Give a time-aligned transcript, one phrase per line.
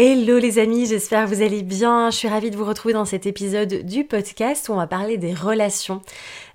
[0.00, 2.10] Hello les amis, j'espère que vous allez bien.
[2.10, 5.18] Je suis ravie de vous retrouver dans cet épisode du podcast où on va parler
[5.18, 6.02] des relations.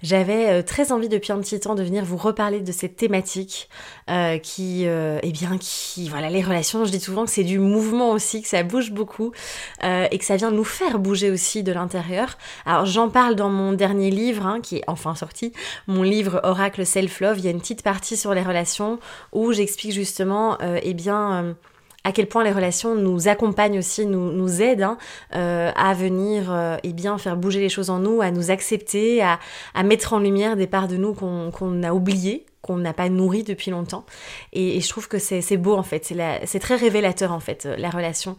[0.01, 3.67] J'avais euh, très envie depuis un petit temps de venir vous reparler de cette thématique
[4.09, 6.85] euh, qui, euh, eh bien, qui, voilà, les relations.
[6.85, 9.34] Je dis souvent que c'est du mouvement aussi, que ça bouge beaucoup
[9.84, 12.37] et que ça vient nous faire bouger aussi de l'intérieur.
[12.65, 15.51] Alors j'en parle dans mon dernier livre, hein, qui est enfin sorti,
[15.87, 17.40] mon livre Oracle Self Love.
[17.40, 18.99] Il y a une petite partie sur les relations
[19.34, 21.57] où j'explique justement, eh bien
[22.04, 24.98] à quel point les relations nous accompagnent aussi, nous, nous aident hein,
[25.35, 29.21] euh, à venir euh, eh bien faire bouger les choses en nous, à nous accepter,
[29.21, 29.40] à,
[29.73, 33.43] à mettre en lumière des parts de nous qu'on a oubliées, qu'on n'a pas nourri
[33.43, 34.05] depuis longtemps.
[34.53, 36.13] Et, je trouve que c'est beau en fait,
[36.45, 38.37] c'est très révélateur en fait, euh, la relation.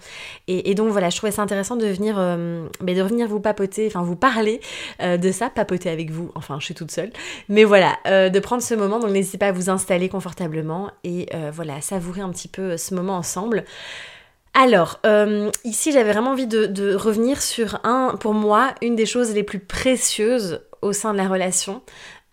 [0.48, 4.02] Et, donc voilà, je trouvais ça intéressant de venir, euh, de venir vous papoter, enfin
[4.02, 4.60] vous parler
[5.02, 7.12] euh, de ça, papoter avec vous, enfin je suis toute seule.
[7.48, 11.80] Mais voilà, de prendre ce moment, donc n'hésitez pas à vous installer confortablement et voilà,
[11.82, 13.64] savourer un petit peu ce moment ensemble.
[14.54, 15.00] Alors,
[15.64, 19.42] ici j'avais vraiment envie de, de, revenir sur un, pour moi, une des choses les
[19.42, 21.82] plus précieuses au sein de la relation.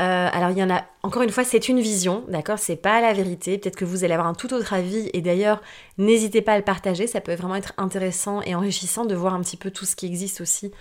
[0.02, 2.60] Alors il y en a encore une fois, c'est une vision, d'accord?
[2.60, 3.58] C'est pas la vérité.
[3.58, 5.62] Peut-être que vous allez avoir un tout autre avis et d'ailleurs,
[5.98, 7.08] n'hésitez pas à le partager.
[7.08, 10.06] Ça peut vraiment être intéressant et enrichissant de voir un petit peu tout ce qui
[10.06, 10.72] existe aussi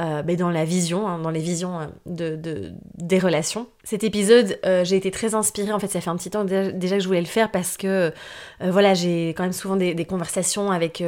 [0.00, 3.68] euh, ben, dans la vision, hein, dans les visions euh, de, des relations.
[3.84, 5.70] Cet épisode, euh, j'ai été très inspirée.
[5.72, 8.12] En fait, ça fait un petit temps déjà, que je voulais le faire parce que
[8.60, 11.02] voilà, j'ai quand même souvent des, conversations avec,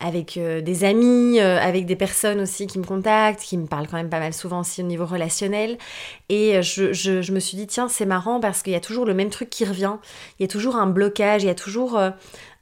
[0.00, 4.10] avec des amis, avec des personnes aussi qui me contactent, qui me parlent quand même
[4.10, 5.76] pas mal souvent aussi au niveau relationnel.
[6.28, 9.14] Et je, je, me suis dit, tiens, c'est marrant parce qu'il y a toujours le
[9.14, 9.96] même truc qui revient.
[10.38, 11.98] Il y a toujours un blocage, il y a toujours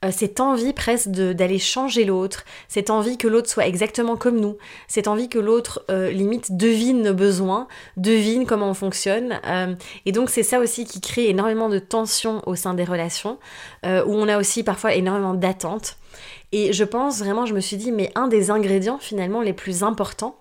[0.04, 4.40] euh, euh, cette envie presque d'aller changer l'autre, cette envie que l'autre soit exactement comme
[4.40, 4.56] nous,
[4.88, 9.40] cette envie que l'autre euh, limite devine nos besoins, devine comment on fonctionne.
[10.06, 13.38] et donc c'est ça aussi qui crée énormément de tensions au sein des relations,
[13.84, 15.96] où on a aussi parfois énormément d'attentes.
[16.52, 19.82] Et je pense vraiment, je me suis dit, mais un des ingrédients finalement les plus
[19.82, 20.36] importants,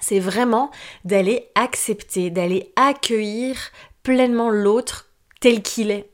[0.00, 0.70] c'est vraiment
[1.04, 3.56] d'aller accepter, d'aller accueillir
[4.02, 5.08] pleinement l'autre
[5.40, 6.08] tel qu'il est.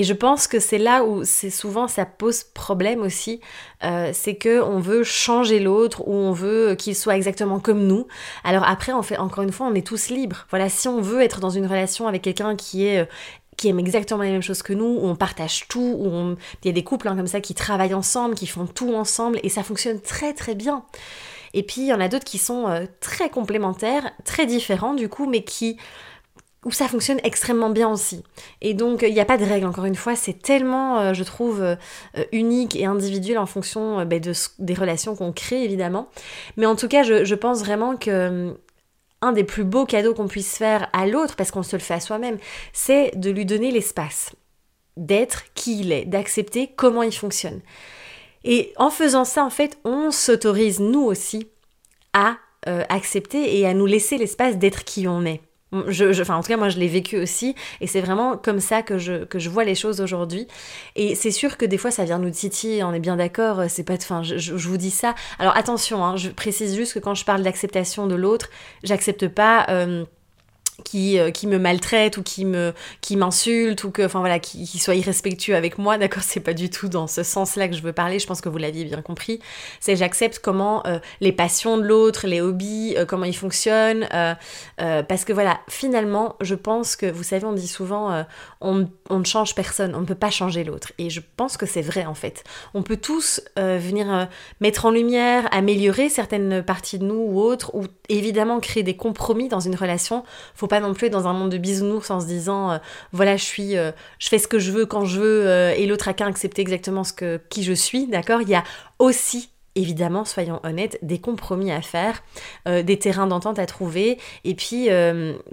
[0.00, 3.38] Et je pense que c'est là où c'est souvent ça pose problème aussi,
[3.84, 8.06] euh, c'est que on veut changer l'autre ou on veut qu'il soit exactement comme nous.
[8.42, 10.46] Alors après, on fait encore une fois, on est tous libres.
[10.48, 13.04] Voilà, si on veut être dans une relation avec quelqu'un qui est euh,
[13.58, 16.70] qui aime exactement les mêmes choses que nous, où on partage tout, où il y
[16.70, 19.62] a des couples hein, comme ça qui travaillent ensemble, qui font tout ensemble, et ça
[19.62, 20.82] fonctionne très très bien.
[21.52, 25.10] Et puis il y en a d'autres qui sont euh, très complémentaires, très différents du
[25.10, 25.76] coup, mais qui
[26.64, 28.22] où ça fonctionne extrêmement bien aussi.
[28.60, 31.24] Et donc, il n'y a pas de règle, encore une fois, c'est tellement, euh, je
[31.24, 31.76] trouve, euh,
[32.32, 36.08] unique et individuel en fonction euh, ben, de, des relations qu'on crée, évidemment.
[36.56, 38.54] Mais en tout cas, je, pense vraiment que
[39.22, 41.94] un des plus beaux cadeaux qu'on puisse faire à l'autre, parce qu'on se le fait
[41.94, 42.36] à soi-même,
[42.74, 44.32] c'est de lui donner l'espace,
[44.98, 47.60] d'être qui il est, d'accepter comment il fonctionne.
[48.44, 51.48] Et en faisant ça, en fait, on s'autorise, nous aussi,
[52.12, 55.40] à accepter et à nous laisser l'espace d'être qui on est.
[55.88, 58.82] Je, enfin, en tout cas, moi, je l'ai vécu aussi, et c'est vraiment comme ça
[58.82, 60.48] que je, que je vois les choses aujourd'hui.
[60.96, 63.84] Et c'est sûr que des fois, ça vient nous titiller, on est bien d'accord, c'est
[63.84, 65.14] pas de fin, je, je, vous dis ça.
[65.38, 68.50] Alors attention, hein, je précise juste que quand je parle d'acceptation de l'autre,
[68.82, 69.66] j'accepte pas.
[69.68, 70.04] Euh,
[70.84, 74.66] qui, euh, qui me maltraite ou qui me qui m'insulte ou que enfin voilà qui,
[74.78, 77.82] soit irrespectueux avec moi d'accord c'est pas du tout dans ce sens là que je
[77.82, 79.40] veux parler je pense que vous l'aviez bien compris.
[79.80, 84.08] C'est j'accepte comment euh, les passions de l'autre les hobbies euh, comment ils fonctionnent
[84.76, 88.24] parce que voilà finalement je pense que vous savez on dit souvent
[88.60, 90.92] on, on, ne change personne on ne peut pas changer l'autre.
[90.98, 92.44] Et je pense que c'est vrai en fait.
[92.74, 94.28] On peut tous venir
[94.60, 99.48] mettre en lumière améliorer certaines parties de nous ou autres ou évidemment créer des compromis
[99.48, 100.24] dans une relation
[100.70, 102.78] pas non plus dans un monde de bisounours en se disant euh,
[103.12, 105.86] voilà je suis euh, je fais ce que je veux quand je veux euh, et
[105.86, 108.40] l'autre a qu'à accepter exactement ce que qui je suis d'accord?
[108.40, 108.64] Il y a
[108.98, 112.24] aussi évidemment, soyons honnêtes, des compromis à faire,
[112.66, 114.88] des terrains d'entente à trouver, et puis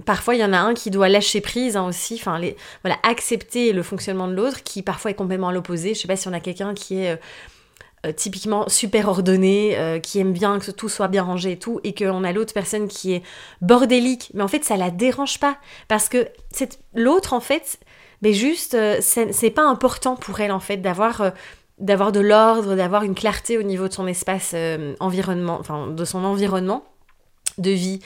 [0.05, 2.41] parfois il y en a un qui doit lâcher prise hein, aussi, enfin
[2.83, 5.93] voilà, accepter le fonctionnement de l'autre qui parfois est complètement à l'opposé.
[5.93, 7.17] Je sais pas si on a quelqu'un qui est
[8.05, 11.79] euh, typiquement super ordonné, euh, qui aime bien que tout soit bien rangé et tout,
[11.83, 13.23] et qu'on a l'autre personne qui est
[13.61, 15.57] bordélique, mais en fait ça la dérange pas,
[15.87, 16.27] parce que
[16.93, 17.79] l'autre en fait,
[18.21, 21.31] mais juste, euh, c'est pas important pour elle en fait d'avoir
[21.79, 24.55] d'avoir de l'ordre, d'avoir une clarté au niveau de son espace
[24.99, 26.83] environnement, enfin de son environnement
[27.57, 27.99] de vie.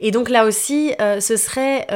[0.00, 1.86] Et donc là aussi, ce serait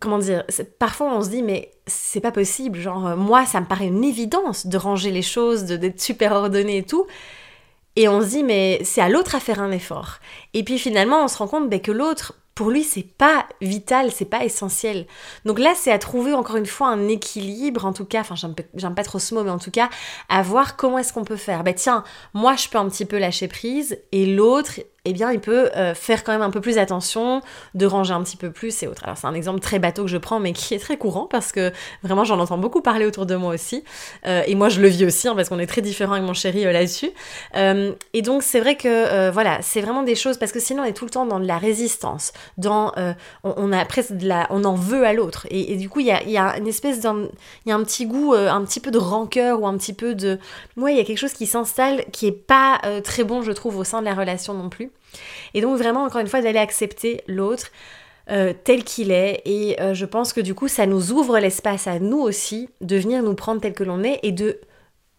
[0.00, 0.44] comment dire,
[0.78, 4.04] parfois on se dit mais c'est pas possible, genre euh, moi ça me paraît une
[4.04, 7.06] évidence de ranger les choses, d'être super ordonné et tout.
[7.96, 10.18] Et on se dit mais c'est à l'autre à faire un effort.
[10.54, 14.10] Et puis finalement on se rend compte ben, que l'autre pour lui, c'est pas vital,
[14.10, 15.06] c'est pas essentiel.
[15.44, 18.94] Donc là, c'est à trouver encore une fois un équilibre, en tout cas, enfin, j'aime
[18.96, 19.88] pas trop ce mot, mais en tout cas,
[20.28, 21.62] à voir comment est-ce qu'on peut faire.
[21.62, 22.02] Ben tiens,
[22.34, 25.94] moi, je peux un petit peu lâcher prise, et l'autre, eh bien, il peut euh,
[25.94, 27.40] faire quand même un peu plus attention,
[27.74, 29.04] de ranger un petit peu plus et autres.
[29.04, 31.50] Alors, c'est un exemple très bateau que je prends, mais qui est très courant parce
[31.50, 31.72] que
[32.02, 33.84] vraiment, j'en entends beaucoup parler autour de moi aussi.
[34.26, 36.34] Euh, et moi, je le vis aussi hein, parce qu'on est très différents avec mon
[36.34, 37.10] chéri euh, là-dessus.
[37.54, 40.92] et donc, c'est vrai que, voilà, c'est vraiment des choses parce que sinon, on est
[40.92, 42.92] tout le temps dans de la résistance, dans,
[43.44, 43.84] on, a
[44.50, 45.46] on en veut à l'autre.
[45.50, 47.28] Et, du coup, il y a, une espèce d'un,
[47.64, 50.14] il y a un petit goût, un petit peu de rancœur ou un petit peu
[50.14, 50.38] de,
[50.76, 53.78] moi, il y a quelque chose qui s'installe qui est pas très bon, je trouve,
[53.78, 54.90] au sein de la relation non plus.
[55.54, 57.70] Et donc vraiment, encore une fois, d'aller accepter l'autre
[58.30, 59.40] euh, tel qu'il est.
[59.46, 62.96] Et euh, je pense que du coup, ça nous ouvre l'espace à nous aussi de
[62.96, 64.60] venir nous prendre tel que l'on est et de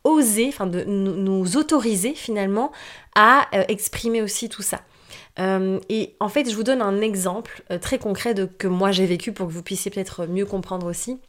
[0.04, 2.72] oser, enfin de nous, autoriser finalement
[3.16, 4.82] à euh, exprimer aussi tout ça.
[5.38, 9.32] et en fait, je vous donne un exemple très concret de que moi j'ai vécu
[9.32, 11.20] pour que vous puissiez peut-être mieux comprendre aussi.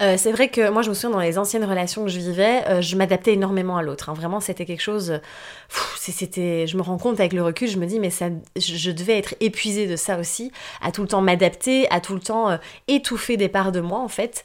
[0.00, 2.62] Euh, c'est vrai que moi, je me souviens dans les anciennes relations que je vivais,
[2.68, 4.08] euh, je m'adaptais énormément à l'autre.
[4.08, 4.14] Hein.
[4.14, 5.20] Vraiment, c'était quelque chose.
[5.96, 9.18] c'était, je me rends compte avec le recul, je me dis, mais ça, je, devais
[9.18, 12.56] être épuisée de ça aussi, à tout le temps m'adapter, à tout le temps euh,
[12.86, 14.44] étouffer des parts de moi, en fait,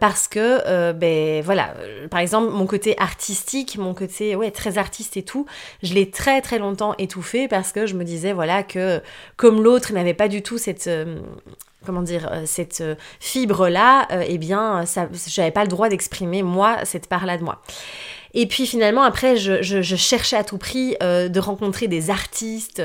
[0.00, 1.74] parce que, ben voilà,
[2.10, 5.46] par exemple, mon côté artistique, mon côté, ouais, très artiste et tout,
[5.82, 9.00] je l'ai très très longtemps étouffé parce que je me disais, voilà, que
[9.36, 10.88] comme l'autre n'avait pas du tout cette
[11.84, 16.42] comment dire, euh, cette euh, fibre-là, euh, eh bien, ça, j'avais pas le droit d'exprimer,
[16.42, 17.62] moi, cette part-là de moi.
[18.36, 22.82] Et puis finalement, après, je, cherchais à tout prix de rencontrer des artistes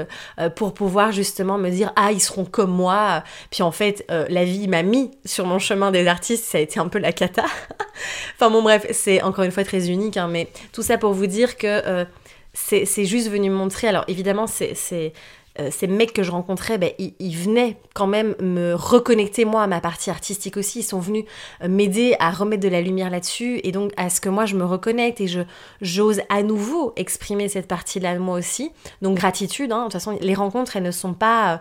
[0.56, 3.24] pour pouvoir justement me dire, ah, ils seront comme moi.
[3.50, 6.80] Puis en fait, la vie m'a mis sur mon chemin des artistes, ça a été
[6.80, 7.46] un peu la cata.
[8.36, 11.26] enfin bon, bref, c'est encore une fois très unique, hein, mais tout ça pour vous
[11.26, 12.06] dire que
[12.54, 13.88] c'est juste venu me montrer.
[13.88, 15.14] Alors évidemment, c'est
[15.60, 19.68] euh, ces mecs que je rencontrais, ben, ils, venaient quand même me reconnecter moi à
[19.68, 20.80] ma partie artistique aussi.
[20.80, 21.26] Ils sont venus
[21.64, 24.56] euh, m'aider à remettre de la lumière là-dessus et donc à ce que moi je
[24.56, 25.28] me reconnecte et
[25.82, 28.72] j'ose à nouveau exprimer cette partie-là de moi aussi.
[29.02, 29.72] Donc gratitude.
[29.72, 29.80] Hein.
[29.80, 31.54] De toute façon, les rencontres, elles ne sont pas.
[31.54, 31.58] Euh,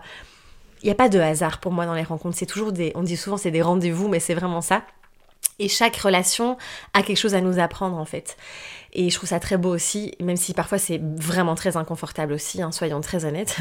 [0.81, 2.37] il n'y a pas de hasard pour moi dans les rencontres.
[2.37, 2.91] C'est toujours des.
[2.95, 4.83] On dit souvent c'est des rendez-vous, mais c'est vraiment ça.
[5.59, 6.57] Et chaque relation
[6.93, 8.37] a quelque chose à nous apprendre en fait.
[8.93, 12.61] Et je trouve ça très beau aussi, même si parfois c'est vraiment très inconfortable aussi,
[12.61, 13.57] hein, soyons très honnêtes.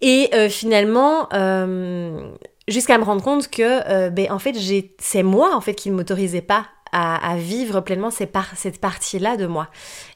[0.00, 2.30] Et euh, finalement, euh,
[2.68, 4.56] jusqu'à me rendre compte que, euh, ben, en fait,
[4.98, 8.32] c'est moi en fait qui ne m'autorisais pas à, vivre pleinement cette,
[8.80, 9.68] partie-là de moi.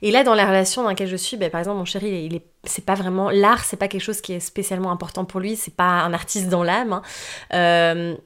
[0.03, 2.35] Et là, dans la relation dans laquelle je suis, ben, par exemple, mon chéri, il
[2.35, 5.55] est, c'est pas vraiment l'art, c'est pas quelque chose qui est spécialement important pour lui,
[5.55, 7.01] c'est pas un artiste dans l'âme.
[7.53, 8.17] Hein.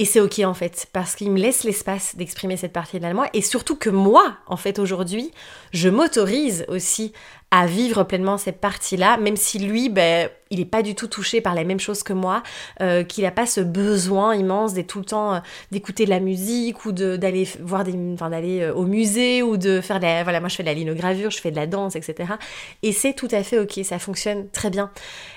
[0.00, 3.28] Et c'est ok en fait, parce qu'il me laisse l'espace d'exprimer cette partie de moi,
[3.34, 5.32] et surtout que moi, en fait, aujourd'hui,
[5.72, 7.12] je m'autorise aussi
[7.50, 11.40] à vivre pleinement cette partie-là, même si lui, ben, il n'est pas du tout touché
[11.40, 12.42] par les mêmes choses que moi,
[12.80, 15.38] euh, qu'il n'a pas ce besoin immense d'être tout le temps euh,
[15.70, 19.80] d'écouter de la musique ou d'aller voir des, enfin, d'aller euh, au musée ou de
[19.80, 21.96] faire de la, voilà, moi je fais de la linogravure, je fais de la danse,
[21.96, 22.34] etc.
[22.82, 24.90] Et c'est tout à fait ok, ça fonctionne très bien.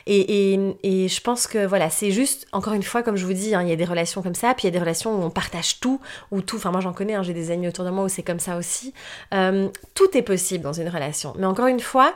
[0.07, 3.33] Et, et, et je pense que voilà, c'est juste, encore une fois, comme je vous
[3.33, 5.15] dis, hein, il y a des relations comme ça, puis il y a des relations
[5.15, 5.99] où on partage tout,
[6.31, 8.23] où tout, enfin moi j'en connais, hein, j'ai des amis autour de moi où c'est
[8.23, 8.93] comme ça aussi.
[9.31, 11.33] tout est possible dans une relation.
[11.37, 12.13] Mais encore une fois,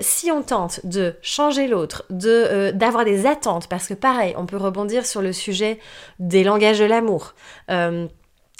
[0.00, 4.46] si on tente de changer l'autre, de euh, d'avoir des attentes, parce que pareil, on
[4.46, 5.78] peut rebondir sur le sujet
[6.18, 7.34] des langages de l'amour.
[7.70, 8.06] Euh,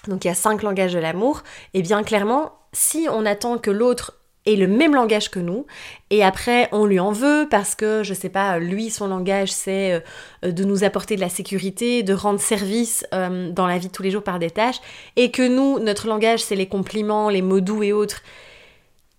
[0.09, 1.43] donc il y a cinq langages de l'amour,
[1.75, 5.67] et bien clairement, si on attend que l'autre ait le même langage que nous,
[6.09, 10.03] et après on lui en veut parce que, je sais pas, lui, son langage, c'est
[10.45, 14.03] euh, de nous apporter de la sécurité, de rendre service dans la vie de tous
[14.03, 14.81] les jours par des tâches,
[15.17, 18.23] et que nous, notre langage, c'est les compliments, les mots doux et autres,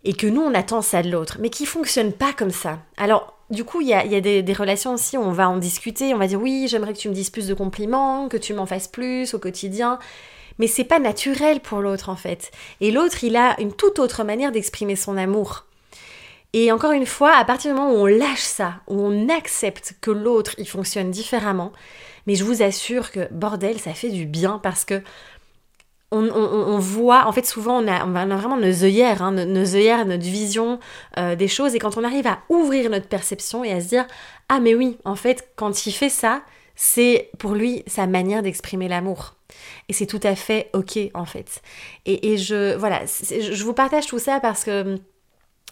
[0.04, 2.80] et que nous, on attend ça de l'autre, mais qui fonctionne pas comme ça.
[2.98, 6.28] Alors, du coup, il y a, des, relations aussi on va en discuter, on va
[6.28, 9.34] dire oui, j'aimerais que tu me dises plus de compliments, que tu m'en fasses plus
[9.34, 10.00] au quotidien.
[10.58, 12.52] Mais c'est pas naturel pour l'autre en fait.
[12.80, 15.66] Et l'autre, il a une toute autre manière d'exprimer son amour.
[16.54, 19.96] Et encore une fois, à partir du moment où on lâche ça, où on accepte
[20.02, 21.72] que l'autre, il fonctionne différemment,
[22.28, 25.02] mais je vous assure que bordel, ça fait du bien parce que
[26.12, 30.06] on, voit, en fait, souvent, on a, on a vraiment nos œillères, hein, nos, œillères,
[30.06, 30.80] notre vision
[31.18, 31.74] euh, des choses.
[31.74, 34.06] Et quand on arrive à ouvrir notre perception et à se dire,
[34.50, 36.42] ah, mais oui, en fait, quand il fait ça,
[36.76, 39.36] c'est pour lui sa manière d'exprimer l'amour.
[39.88, 41.62] Et c'est tout à fait ok, en fait.
[42.06, 44.98] Et, je, voilà, je vous partage tout ça parce que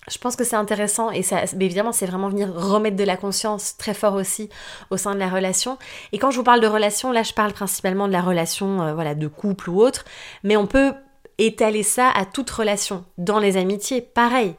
[0.09, 3.77] je pense que c'est intéressant et ça, évidemment, c'est vraiment venir remettre de la conscience
[3.77, 4.49] très fort aussi
[4.89, 5.77] au sein de la relation.
[6.11, 8.93] Et quand je vous parle de relation, là, je parle principalement de la relation, euh,
[8.93, 10.05] voilà, de couple ou autre,
[10.43, 10.93] mais on peut
[11.37, 13.05] étaler ça à toute relation.
[13.17, 14.55] Dans les amitiés, pareil.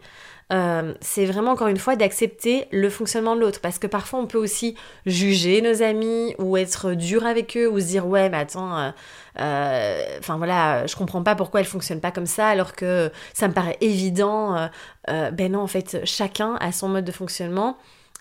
[0.53, 3.61] Euh, c'est vraiment encore une fois d'accepter le fonctionnement de l'autre.
[3.61, 4.75] Parce que parfois on peut aussi
[5.07, 8.91] juger nos amis ou être dur avec eux ou se dire ouais mais attends euh,
[9.39, 13.47] euh, enfin voilà je comprends pas pourquoi elle fonctionne pas comme ça alors que ça
[13.47, 14.69] me paraît évident
[15.07, 17.77] ben non en fait chacun a son mode de fonctionnement.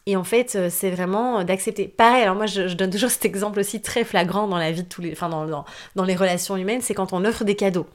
[0.05, 1.87] Et en fait, c'est vraiment d'accepter.
[1.87, 4.87] Pareil, alors moi, je, donne toujours cet exemple aussi très flagrant dans la vie de
[4.87, 5.11] tous les...
[5.11, 7.85] Enfin, dans, dans, dans les relations humaines, c'est quand on offre des cadeaux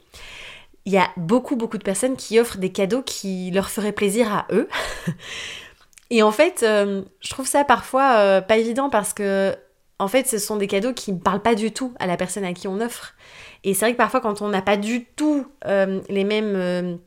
[0.85, 4.31] il y a beaucoup, beaucoup de personnes qui offrent des cadeaux qui leur feraient plaisir
[4.31, 4.69] à eux.
[6.11, 9.55] Et en fait, euh, je trouve ça parfois euh, pas évident parce que,
[9.97, 12.43] en fait, ce sont des cadeaux qui ne parlent pas du tout à la personne
[12.43, 13.15] à qui on offre.
[13.63, 16.99] Et c'est vrai que parfois, quand on n'a pas du tout euh, les mêmes.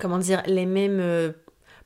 [0.00, 1.32] comment dire Les mêmes.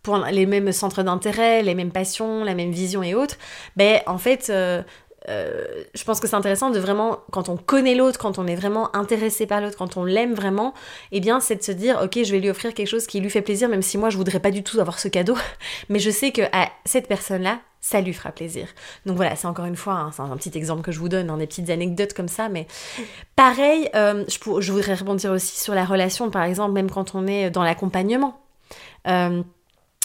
[0.03, 3.37] pour les mêmes centres d'intérêt, les mêmes passions, la même vision et autres,
[3.77, 4.51] ben en fait,
[5.29, 8.95] je pense que c'est intéressant de vraiment, quand on connaît l'autre, quand on est vraiment
[8.97, 10.75] intéressé par l'autre, quand on l'aime vraiment,
[11.13, 13.31] eh bien, c'est de se dire, ok, je vais lui offrir quelque chose qui lui
[13.31, 15.37] fait plaisir, même si moi, je voudrais pas du tout avoir ce cadeau,
[15.89, 18.67] mais je sais que à cette personne-là, ça lui fera plaisir.
[19.07, 21.37] Donc voilà, c'est encore une fois, c'est un, petit exemple que je vous donne, hein,
[21.37, 22.67] des petites anecdotes comme ça, mais
[23.37, 27.27] pareil, euh, je, je, voudrais rebondir aussi sur la relation, par exemple, même quand on
[27.27, 28.41] est dans l'accompagnement.
[29.07, 29.43] Euh,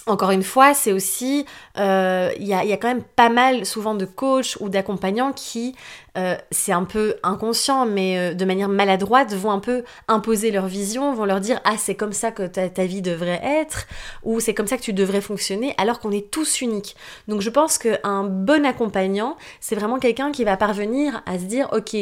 [0.06, 1.46] encore une fois, c'est aussi,
[1.78, 5.76] euh, il y, a, quand même pas mal souvent de coachs ou d'accompagnants qui,
[6.18, 10.68] euh, c'est un peu inconscient, mais euh, de manière maladroite, vont un peu imposer leur
[10.68, 13.88] vision, vont leur dire ah c'est comme ça que ta, ta vie devrait être,
[14.24, 16.98] ou c'est comme ça que tu devrais fonctionner, alors qu'on est tous uniques.
[17.30, 21.70] Donc je pense qu'un bon accompagnant, c'est vraiment quelqu'un qui va parvenir à se dire
[21.72, 21.96] ok,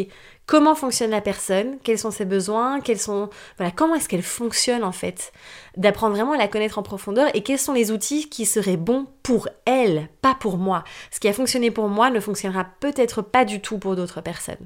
[0.51, 4.84] comment fonctionne la personne, quels sont ses besoins, quels sont voilà, comment est-ce qu'elle fonctionne
[4.84, 5.31] en fait,
[5.77, 9.08] d'apprendre vraiment à la connaître en profondeur et quels sont les outils qui seraient bons
[9.23, 10.83] pour elle, pas pour moi.
[11.11, 14.65] Ce qui a fonctionné pour moi ne fonctionnera peut-être pas du tout pour d'autres personnes.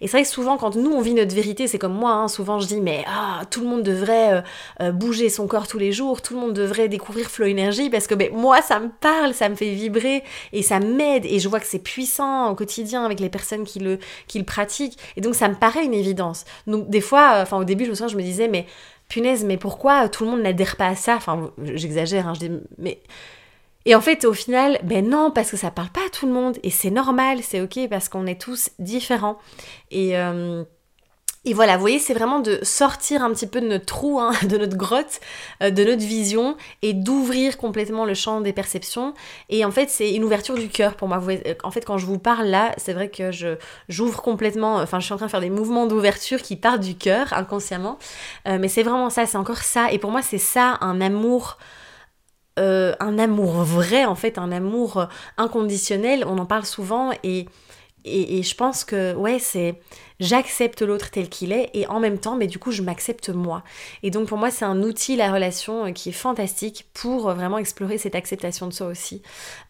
[0.00, 2.28] Et c'est vrai que souvent quand nous on vit notre vérité, c'est comme moi, hein,
[2.28, 4.40] souvent je dis mais ah, tout le monde devrait euh,
[4.82, 8.06] euh, bouger son corps tous les jours, tout le monde devrait découvrir Flow Énergie parce
[8.06, 11.48] que ben, moi ça me parle, ça me fait vibrer et ça m'aide et je
[11.48, 13.98] vois que c'est puissant au quotidien avec les personnes qui le,
[14.44, 14.98] pratiquent.
[15.16, 16.44] Et donc ça me paraît une évidence.
[16.66, 18.66] Donc des fois, euh, enfin au début, je me souviens, je me disais, mais
[19.08, 21.16] punaise, mais pourquoi tout le monde n'adhère pas à ça?
[21.16, 23.00] Enfin, j'exagère, hein, je dis, mais...
[23.88, 26.32] Et en fait, au final, ben non, parce que ça parle pas à tout le
[26.32, 26.58] monde.
[26.62, 29.38] Et c'est normal, c'est ok, parce qu'on est tous différents.
[29.90, 30.18] Et...
[30.18, 30.62] Euh,
[31.44, 34.32] et voilà, vous voyez, c'est vraiment de sortir un petit peu de notre trou, hein,
[34.46, 35.20] de notre grotte,
[35.62, 39.14] euh, de notre vision, et d'ouvrir complètement le champ des perceptions.
[39.48, 41.22] Et en fait, c'est une ouverture du cœur pour moi.
[41.26, 43.56] Euh, en fait, quand je vous parle là, c'est vrai que je
[43.88, 46.96] j'ouvre complètement, enfin, je suis en train de faire des mouvements d'ouverture qui partent du
[46.96, 47.98] cœur, inconsciemment.
[48.46, 49.90] Euh, mais c'est vraiment ça, c'est encore ça.
[49.92, 51.56] Et pour moi, c'est ça, un amour...
[52.58, 57.46] un amour vrai en fait, un amour inconditionnel, on en parle souvent et,
[58.04, 59.80] et, et je pense que ouais c'est
[60.20, 63.62] j'accepte l'autre tel qu'il est et en même temps, mais du coup, je m'accepte moi.
[64.02, 67.34] Et donc pour moi, c'est un outil, la relation, euh, qui est fantastique pour euh,
[67.34, 69.22] vraiment explorer cette acceptation de soi aussi.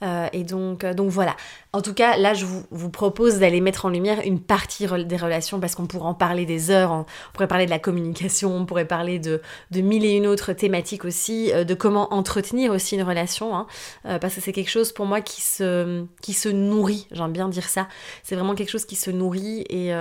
[0.02, 1.37] Euh, et donc, donc voilà.
[1.73, 5.61] En tout cas, là, je vous, propose d'aller mettre en lumière une partie des relations
[5.61, 8.87] parce qu'on pourrait en parler des heures, on pourrait parler de la communication, on pourrait
[8.87, 13.55] parler de, de mille et une autres thématiques aussi, de comment entretenir aussi une relation,
[13.55, 13.67] hein,
[14.05, 17.69] parce que c'est quelque chose pour moi qui se, qui se nourrit, j'aime bien dire
[17.69, 17.88] ça.
[18.23, 19.93] C'est vraiment quelque chose qui se nourrit et...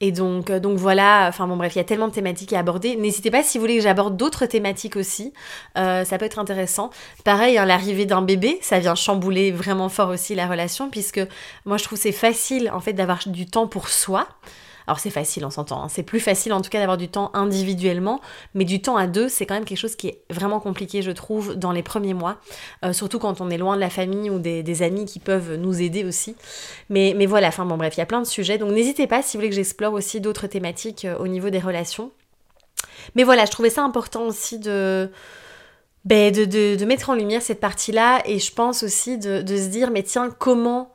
[0.00, 2.58] Et donc, euh, donc voilà, enfin bon bref, il y a tellement de thématiques à
[2.58, 2.96] aborder.
[2.96, 5.32] N'hésitez pas si vous voulez que j'aborde d'autres thématiques aussi,
[5.78, 6.90] euh, ça peut être intéressant.
[7.24, 11.20] Pareil, hein, l'arrivée d'un bébé, ça vient chambouler vraiment fort aussi la relation, puisque
[11.64, 14.28] moi je trouve c'est facile en fait d'avoir du temps pour soi.
[14.86, 15.82] Alors c'est facile, on s'entend.
[15.82, 15.88] Hein.
[15.88, 18.20] C'est plus facile en tout cas d'avoir du temps individuellement,
[18.54, 21.10] mais du temps à deux, c'est quand même quelque chose qui est vraiment compliqué, je
[21.10, 22.36] trouve, dans les premiers mois.
[22.84, 25.80] Euh, surtout quand on est loin de la famille ou des, amis qui peuvent nous
[25.80, 26.36] aider aussi.
[26.90, 28.58] Mais, mais voilà, enfin bon bref, il y a plein de sujets.
[28.58, 31.58] Donc n'hésitez pas si vous voulez que j'explore aussi d'autres thématiques euh, au niveau des
[31.58, 32.12] relations.
[33.14, 35.10] Mais voilà, je trouvais ça important aussi de...
[36.04, 39.90] Ben, de, mettre en lumière cette partie-là et je pense aussi de, de se dire
[39.90, 40.92] mais tiens comment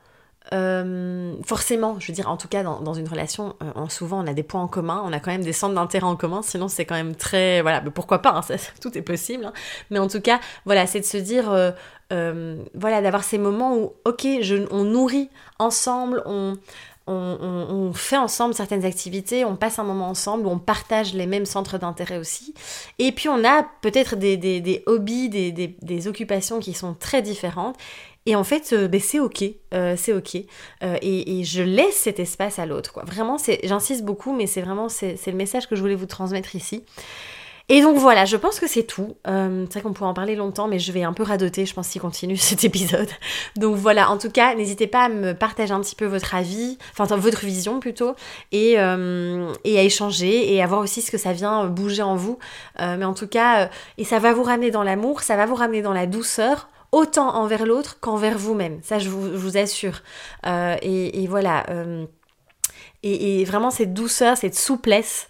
[0.54, 4.34] euh, forcément, je veux dire, en tout cas, dans, une relation, euh, souvent on a
[4.34, 6.86] des points en commun, on a quand même des centres d'intérêt en commun, sinon c'est
[6.86, 7.62] quand même très.
[7.62, 9.46] Voilà, mais pourquoi pas, hein, tout est possible.
[9.46, 9.54] Hein.
[9.92, 11.52] Mais en tout cas, voilà, c'est de se dire,
[12.12, 14.28] euh, voilà, d'avoir ces moments où, ok,
[14.72, 15.30] on nourrit
[15.60, 16.58] ensemble, on,
[17.08, 21.78] on, fait ensemble certaines activités, on passe un moment ensemble, on partage les mêmes centres
[21.78, 22.54] d'intérêt aussi.
[23.00, 27.78] Et puis on a peut-être des, hobbies, des, occupations qui sont très différentes.
[28.28, 29.44] Et en fait, euh, ben, c'est ok,
[29.74, 30.38] euh, c'est ok.
[30.84, 33.04] Euh, et, je laisse cet espace à l'autre.
[33.04, 36.84] Vraiment, j'insiste beaucoup, mais c'est vraiment c'est le message que je voulais vous transmettre ici.
[37.74, 39.16] Et donc voilà, je pense que c'est tout.
[39.30, 41.74] Euh, c'est vrai qu'on pourrait en parler longtemps, mais je vais un peu radoter, je
[41.74, 43.08] pense, s'il continue cet épisode.
[43.56, 46.78] Donc voilà, en tout cas, n'hésitez pas à me partager un petit peu votre avis,
[46.92, 48.14] enfin votre vision plutôt,
[48.52, 52.18] et, euh, et à échanger et à voir aussi ce que ça vient bouger en
[52.18, 52.40] vous.
[52.82, 55.56] Euh, mais en tout cas, et ça va vous ramener dans l'amour, ça va vous
[55.56, 58.80] ramener dans la douceur, autant envers l'autre qu'envers vous-même.
[58.84, 60.02] Ça, je vous, assure.
[60.44, 61.66] Et, voilà.
[63.02, 65.30] Et, vraiment cette douceur, cette souplesse.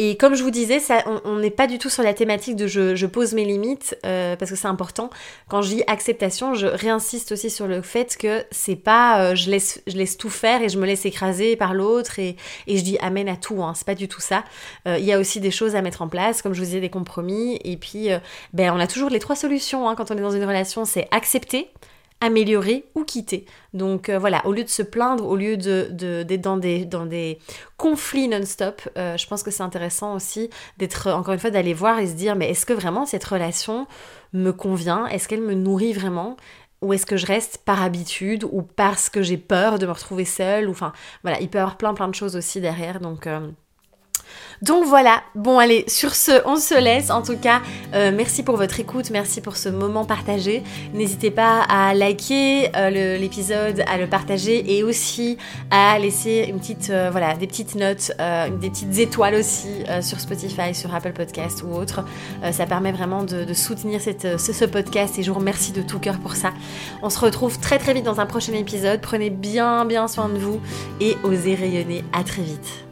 [0.00, 0.78] Et comme je vous disais,
[1.24, 4.52] on n'est pas du tout sur la thématique de je, pose mes limites euh, parce
[4.52, 5.10] que c'est important.
[5.48, 9.50] Quand je dis acceptation, je réinsiste aussi sur le fait que c'est pas euh, je,
[9.50, 12.36] laisse, je laisse tout faire et je me laisse écraser par l'autre et,
[12.68, 13.60] et, je dis amen à tout.
[13.64, 14.44] Hein, c'est pas du tout ça.
[14.86, 16.80] Euh, il y a aussi des choses à mettre en place, comme je vous disais,
[16.80, 17.58] des compromis.
[17.64, 18.10] Et puis,
[18.52, 21.08] ben, on a toujours les trois solutions hein, quand on est dans une relation c'est
[21.10, 21.72] accepter,
[22.20, 23.46] améliorer ou quitter.
[23.74, 27.38] Donc euh, voilà, au lieu de se plaindre, au lieu d'être de, des, dans des
[27.76, 31.98] conflits non-stop, euh, je pense que c'est intéressant aussi d'être, encore une fois, d'aller voir
[31.98, 33.86] et se dire, mais est-ce que vraiment cette relation
[34.32, 35.06] me convient?
[35.06, 36.36] Est-ce qu'elle me nourrit vraiment?
[36.80, 40.24] Ou est-ce que je reste par habitude ou parce que j'ai peur de me retrouver
[40.24, 40.68] seule?
[40.68, 40.92] Ou enfin
[41.24, 43.00] voilà il peut y avoir plein plein de choses aussi derrière.
[43.00, 43.50] Donc euh,
[44.62, 47.10] donc voilà, bon allez, sur ce, on se laisse.
[47.10, 47.60] En tout cas,
[47.94, 50.64] euh, merci pour votre écoute, merci pour ce moment partagé.
[50.94, 55.38] N'hésitez pas à liker euh, l'épisode, à le partager et aussi
[55.70, 58.12] à laisser une petite, euh, voilà, des petites notes,
[58.60, 62.04] des petites étoiles aussi sur Spotify, sur Apple Podcast ou autre.
[62.52, 66.18] ça permet vraiment de, soutenir ce, ce podcast et je vous remercie de tout cœur
[66.18, 66.52] pour ça.
[67.02, 69.00] On se retrouve très très vite dans un prochain épisode.
[69.00, 70.60] Prenez bien bien soin de vous
[71.00, 72.04] et osez rayonner.
[72.12, 72.87] À très vite.